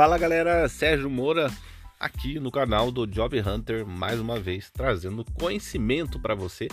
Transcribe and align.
Fala 0.00 0.16
galera, 0.16 0.66
Sérgio 0.66 1.10
Moura 1.10 1.52
aqui 1.98 2.40
no 2.40 2.50
canal 2.50 2.90
do 2.90 3.06
Job 3.06 3.38
Hunter, 3.38 3.86
mais 3.86 4.18
uma 4.18 4.40
vez 4.40 4.70
trazendo 4.70 5.22
conhecimento 5.34 6.18
para 6.18 6.34
você, 6.34 6.68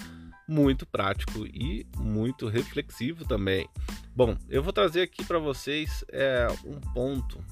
muito 0.48 0.86
prático 0.86 1.46
e 1.46 1.86
muito 1.98 2.48
reflexivo 2.48 3.26
também. 3.26 3.68
Bom, 4.16 4.38
eu 4.48 4.64
vou 4.64 4.72
trazer 4.72 5.02
aqui 5.02 5.26
para 5.26 5.40
vocês 5.40 6.06
é, 6.08 6.48
um 6.64 6.80
ponto 6.94 7.44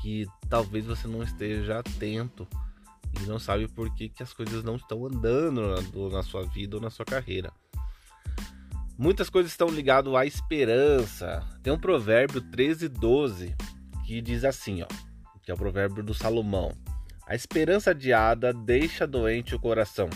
que 0.00 0.26
talvez 0.48 0.86
você 0.86 1.06
não 1.06 1.22
esteja 1.22 1.80
atento 1.80 2.48
e 3.20 3.26
não 3.26 3.38
sabe 3.38 3.68
por 3.68 3.94
que, 3.94 4.08
que 4.08 4.22
as 4.22 4.32
coisas 4.32 4.64
não 4.64 4.76
estão 4.76 5.04
andando 5.04 5.60
na, 5.60 6.08
na 6.08 6.22
sua 6.22 6.44
vida 6.46 6.76
ou 6.76 6.82
na 6.82 6.88
sua 6.88 7.04
carreira. 7.04 7.52
Muitas 8.96 9.28
coisas 9.28 9.52
estão 9.52 9.68
ligadas 9.68 10.14
à 10.14 10.24
esperança. 10.24 11.46
Tem 11.62 11.70
um 11.70 11.78
provérbio 11.78 12.40
13, 12.40 12.88
12 12.88 13.54
que 14.12 14.20
diz 14.20 14.44
assim, 14.44 14.82
ó, 14.82 14.86
que 15.42 15.50
é 15.50 15.54
o 15.54 15.56
provérbio 15.56 16.02
do 16.02 16.12
Salomão: 16.12 16.70
A 17.26 17.34
esperança 17.34 17.92
adiada 17.92 18.52
deixa 18.52 19.06
doente 19.06 19.54
o 19.54 19.58
coração, 19.58 20.10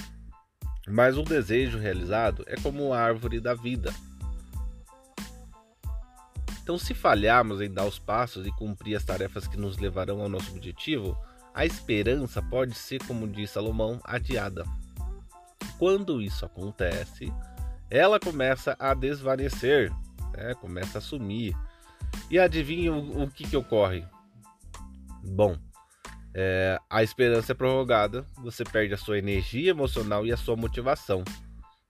mas 0.87 1.17
o 1.17 1.23
desejo 1.23 1.79
realizado 1.79 2.45
é 2.47 2.57
como 2.57 2.93
a 2.93 3.01
árvore 3.01 3.41
da 3.41 3.55
vida. 3.55 3.91
Então, 6.63 6.77
se 6.77 6.93
falharmos 6.93 7.63
em 7.63 7.73
dar 7.73 7.87
os 7.87 7.99
passos 7.99 8.47
e 8.47 8.51
cumprir 8.51 8.97
as 8.97 9.05
tarefas 9.05 9.49
que 9.49 9.57
nos 9.57 9.79
levarão 9.79 10.21
ao 10.21 10.29
nosso 10.29 10.51
objetivo, 10.51 11.17
a 11.55 11.65
esperança 11.65 12.43
pode 12.43 12.75
ser, 12.75 13.03
como 13.07 13.27
diz 13.27 13.51
Salomão, 13.51 13.99
adiada. 14.05 14.63
Quando 15.79 16.21
isso 16.21 16.45
acontece, 16.45 17.33
ela 17.89 18.21
começa 18.21 18.77
a 18.79 18.93
desvanecer, 18.93 19.91
né? 20.37 20.55
começa 20.55 20.99
a 20.99 21.01
sumir, 21.01 21.57
e 22.31 22.39
adivinha 22.39 22.93
o, 22.93 23.25
o 23.25 23.31
que, 23.31 23.47
que 23.49 23.57
ocorre? 23.57 24.05
Bom, 25.23 25.57
é, 26.35 26.79
a 26.91 27.03
esperança 27.03 27.53
é 27.53 27.55
prorrogada, 27.55 28.27
você 28.37 28.63
perde 28.63 28.93
a 28.93 28.99
sua 28.99 29.19
energia 29.19 29.71
emocional 29.71 30.27
e 30.27 30.33
a 30.33 30.37
sua 30.37 30.55
motivação. 30.55 31.25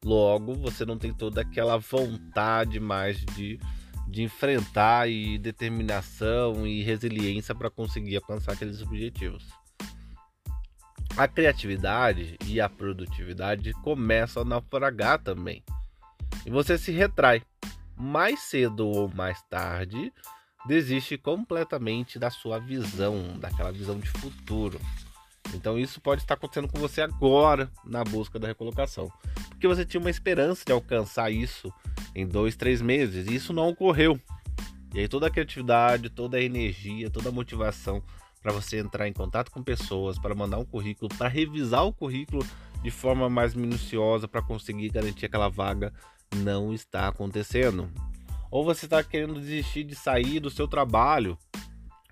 Logo, 0.05 0.55
você 0.55 0.85
não 0.85 0.97
tem 0.97 1.13
toda 1.13 1.41
aquela 1.41 1.77
vontade 1.79 2.79
mais 2.79 3.19
de, 3.35 3.59
de 4.07 4.23
enfrentar 4.23 5.09
e 5.11 5.37
determinação 5.37 6.65
e 6.65 6.83
resiliência 6.83 7.55
para 7.55 7.69
conseguir 7.69 8.17
alcançar 8.17 8.53
aqueles 8.53 8.81
objetivos. 8.81 9.45
A 11.17 11.27
criatividade 11.27 12.37
e 12.47 12.61
a 12.61 12.69
produtividade 12.69 13.73
começam 13.83 14.43
a 14.43 14.45
naufragar 14.45 15.21
também. 15.21 15.65
E 16.45 16.51
você 16.51 16.79
se 16.79 16.93
retrai 16.93 17.43
mais 17.97 18.41
cedo 18.41 18.87
ou 18.87 19.09
mais 19.09 19.41
tarde, 19.43 20.13
desiste 20.67 21.17
completamente 21.17 22.19
da 22.19 22.31
sua 22.31 22.59
visão, 22.59 23.39
daquela 23.39 23.73
visão 23.73 23.99
de 23.99 24.09
futuro. 24.09 24.81
Então 25.55 25.79
isso 25.79 26.01
pode 26.01 26.23
estar 26.23 26.35
acontecendo 26.35 26.69
com 26.69 26.79
você 26.79 27.01
agora 27.01 27.71
na 27.85 28.03
busca 28.03 28.39
da 28.39 28.49
recolocação, 28.49 29.11
porque 29.49 29.69
você 29.69 29.85
tinha 29.85 30.01
uma 30.01 30.11
esperança 30.11 30.65
de 30.67 30.73
alcançar 30.73 31.31
isso 31.31 31.73
em 32.15 32.27
dois, 32.27 32.57
três 32.57 32.83
meses 32.83 33.27
e 33.27 33.35
isso 33.35 33.53
não 33.53 33.69
ocorreu. 33.69 34.21
E 34.95 35.01
aí 35.01 35.09
toda 35.09 35.27
a 35.27 35.31
criatividade, 35.31 36.11
toda 36.11 36.37
a 36.37 36.43
energia, 36.43 37.11
toda 37.11 37.29
a 37.29 37.33
motivação 37.33 38.03
para 38.43 38.53
você 38.53 38.79
entrar 38.79 39.09
em 39.09 39.13
contato 39.13 39.51
com 39.51 39.63
pessoas, 39.63 40.19
para 40.19 40.35
mandar 40.35 40.59
um 40.59 40.65
currículo, 40.65 41.09
para 41.17 41.29
revisar 41.29 41.85
o 41.85 41.93
currículo 41.93 42.45
de 42.83 42.91
forma 42.91 43.29
mais 43.29 43.55
minuciosa 43.55 44.29
para 44.29 44.43
conseguir 44.43 44.91
garantir 44.91 45.27
aquela 45.27 45.49
vaga 45.49 45.93
não 46.35 46.73
está 46.73 47.09
acontecendo. 47.09 47.91
Ou 48.51 48.65
você 48.65 48.87
está 48.87 49.03
querendo 49.03 49.41
desistir 49.41 49.85
de 49.85 49.95
sair 49.95 50.41
do 50.41 50.51
seu 50.51 50.67
trabalho 50.67 51.39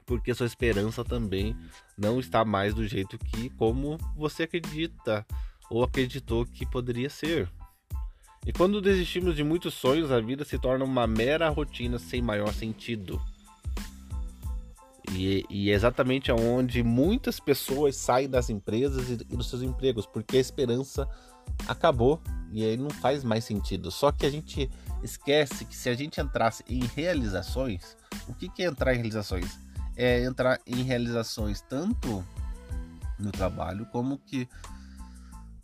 porque 0.06 0.34
sua 0.34 0.46
esperança 0.46 1.04
também 1.04 1.56
não 1.96 2.20
está 2.20 2.44
mais 2.44 2.74
do 2.74 2.86
jeito 2.86 3.18
que 3.18 3.48
como 3.50 3.98
você 4.16 4.44
acredita 4.44 5.26
ou 5.70 5.82
acreditou 5.82 6.44
que 6.44 6.66
poderia 6.66 7.08
ser. 7.08 7.50
E 8.46 8.52
quando 8.52 8.80
desistimos 8.80 9.34
de 9.34 9.42
muitos 9.42 9.72
sonhos, 9.74 10.12
a 10.12 10.20
vida 10.20 10.44
se 10.44 10.58
torna 10.58 10.84
uma 10.84 11.06
mera 11.06 11.48
rotina 11.48 11.98
sem 11.98 12.20
maior 12.20 12.52
sentido. 12.52 13.20
E, 15.12 15.44
e 15.48 15.70
é 15.70 15.74
exatamente 15.74 16.30
aonde 16.30 16.82
muitas 16.82 17.40
pessoas 17.40 17.96
saem 17.96 18.28
das 18.28 18.50
empresas 18.50 19.08
e, 19.08 19.14
e 19.14 19.36
dos 19.36 19.48
seus 19.48 19.62
empregos, 19.62 20.06
porque 20.06 20.36
a 20.36 20.40
esperança 20.40 21.08
acabou 21.66 22.20
e 22.50 22.64
aí 22.64 22.76
não 22.76 22.90
faz 22.90 23.24
mais 23.24 23.44
sentido. 23.44 23.90
Só 23.90 24.12
que 24.12 24.24
a 24.24 24.30
gente 24.30 24.70
esquece 25.02 25.64
que 25.64 25.76
se 25.76 25.88
a 25.88 25.94
gente 25.94 26.20
entrasse 26.20 26.64
em 26.68 26.84
realizações, 26.84 27.96
o 28.28 28.34
que, 28.34 28.48
que 28.48 28.62
é 28.62 28.66
entrar 28.66 28.92
em 28.94 28.96
realizações? 28.96 29.58
É 29.96 30.24
entrar 30.24 30.60
em 30.66 30.82
realizações 30.82 31.60
tanto 31.60 32.24
no 33.18 33.30
trabalho 33.30 33.86
como 33.86 34.18
que 34.18 34.48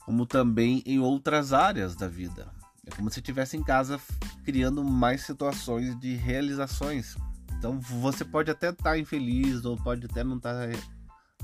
como 0.04 0.26
também 0.26 0.82
em 0.84 0.98
outras 0.98 1.52
áreas 1.52 1.94
da 1.94 2.08
vida. 2.08 2.48
É 2.84 2.90
como 2.90 3.10
se 3.10 3.20
estivesse 3.20 3.56
em 3.56 3.62
casa 3.62 4.00
criando 4.44 4.82
mais 4.82 5.22
situações 5.22 5.98
de 6.00 6.16
realizações. 6.16 7.16
Então 7.56 7.78
você 7.78 8.24
pode 8.24 8.50
até 8.50 8.70
estar 8.70 8.98
infeliz 8.98 9.64
ou 9.64 9.76
pode 9.76 10.06
até 10.06 10.24
não 10.24 10.38
estar 10.38 10.68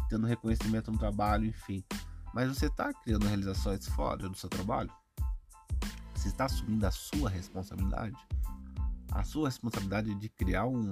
tendo 0.09 0.27
reconhecimento 0.27 0.91
no 0.91 0.99
trabalho, 0.99 1.47
enfim. 1.47 1.85
Mas 2.37 2.51
você 2.51 2.67
está 2.67 2.93
criando 2.93 3.27
realizações 3.27 3.89
fora 3.89 4.29
do 4.29 4.37
seu 4.37 4.51
trabalho? 4.51 4.93
Você 6.15 6.29
está 6.29 6.45
assumindo 6.45 6.87
a 6.87 6.91
sua 6.91 7.31
responsabilidade? 7.31 8.15
A 9.11 9.25
sua 9.25 9.49
responsabilidade 9.49 10.15
de 10.17 10.29
criar 10.29 10.67
um, 10.67 10.91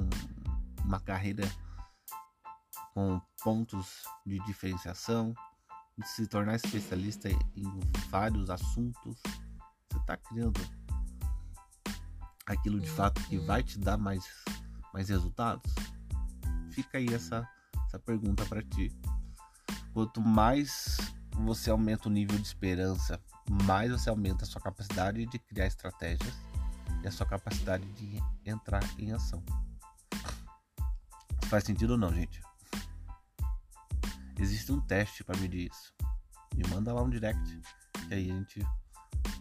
uma 0.83 0.99
carreira 0.99 1.47
com 2.95 3.21
pontos 3.43 4.05
de 4.25 4.39
diferenciação, 4.47 5.35
de 5.99 6.09
se 6.09 6.27
tornar 6.27 6.55
especialista 6.55 7.29
em 7.29 7.81
vários 8.09 8.49
assuntos. 8.49 9.21
Você 9.91 9.99
está 9.99 10.17
criando 10.17 10.59
aquilo 12.47 12.81
de 12.81 12.89
fato 12.89 13.23
que 13.25 13.37
vai 13.37 13.63
te 13.63 13.79
dar 13.79 13.99
mais, 13.99 14.25
mais 14.95 15.11
resultados? 15.11 15.75
Fica 16.71 16.97
aí 16.97 17.09
essa, 17.13 17.47
essa 17.87 17.99
pergunta 17.99 18.47
para 18.47 18.63
ti. 18.63 18.91
Quanto 19.93 20.23
mais 20.23 21.14
você 21.35 21.71
aumenta 21.71 22.09
o 22.09 22.13
nível 22.13 22.39
de 22.39 22.47
esperança, 22.47 23.21
mais 23.65 23.91
você 23.91 24.09
aumenta 24.09 24.45
a 24.45 24.47
sua 24.47 24.61
capacidade 24.61 25.27
de 25.27 25.39
criar 25.39 25.67
estratégias 25.67 26.35
e 27.03 27.09
a 27.09 27.11
sua 27.11 27.27
capacidade 27.27 27.85
de 27.93 28.23
entrar 28.45 28.83
em 28.99 29.13
ação. 29.13 29.43
Faz 31.49 31.65
sentido 31.65 31.93
ou 31.93 31.99
não, 31.99 32.13
gente? 32.15 32.41
Existe 34.39 34.73
um 34.73 34.81
teste 34.81 35.23
para 35.23 35.39
medir 35.39 35.71
isso. 35.71 35.93
Me 36.55 36.67
manda 36.69 36.93
lá 36.93 37.03
um 37.03 37.11
direct 37.11 37.61
que 38.09 38.15
aí 38.15 38.31
a 38.31 38.35
gente 38.35 38.67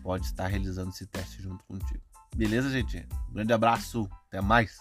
pode 0.01 0.25
estar 0.25 0.47
realizando 0.47 0.89
esse 0.89 1.07
teste 1.07 1.41
junto 1.41 1.63
contigo. 1.65 2.03
Beleza, 2.35 2.69
gente? 2.69 3.07
Um 3.29 3.33
grande 3.33 3.53
abraço, 3.53 4.09
até 4.27 4.41
mais. 4.41 4.77